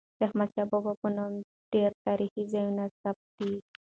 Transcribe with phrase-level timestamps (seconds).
[0.17, 1.33] د احمدشاه بابا په نوم
[1.73, 3.53] ډیري تاریخي ځایونه ثبت دي.